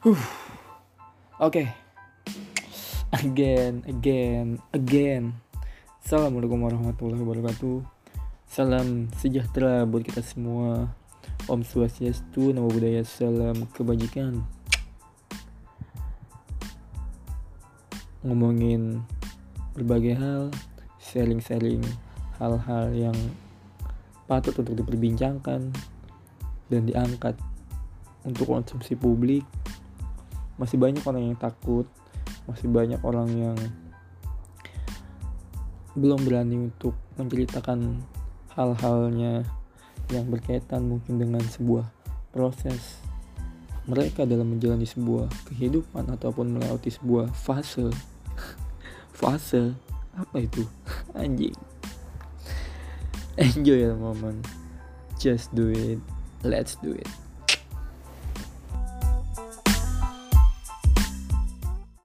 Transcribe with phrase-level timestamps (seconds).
[0.00, 0.16] Huh.
[1.44, 1.60] Oke.
[1.60, 1.66] Okay.
[3.20, 5.36] Again, again, again.
[6.00, 7.84] Assalamualaikum warahmatullahi wabarakatuh.
[8.48, 10.88] Salam sejahtera buat kita semua.
[11.52, 14.40] Om Swastiastu, Namo Buddhaya, salam kebajikan.
[18.24, 19.04] Ngomongin
[19.76, 20.48] berbagai hal,
[20.96, 21.84] sharing-sharing
[22.40, 23.18] hal-hal yang
[24.24, 25.68] patut untuk diperbincangkan
[26.72, 27.36] dan diangkat
[28.24, 29.44] untuk konsumsi publik
[30.60, 31.88] masih banyak orang yang takut.
[32.44, 33.56] Masih banyak orang yang
[35.96, 38.04] belum berani untuk menceritakan
[38.52, 39.42] hal-halnya
[40.12, 41.88] yang berkaitan mungkin dengan sebuah
[42.30, 43.00] proses
[43.88, 47.88] mereka dalam menjalani sebuah kehidupan ataupun melewati sebuah fase.
[49.18, 49.74] Fase?
[50.14, 50.68] Apa itu?
[51.18, 51.56] Anjing.
[53.40, 54.44] Enjoy the moment.
[55.16, 55.98] Just do it.
[56.44, 57.29] Let's do it